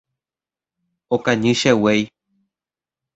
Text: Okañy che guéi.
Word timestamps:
Okañy 1.15 1.53
che 1.59 1.71
guéi. 1.81 2.01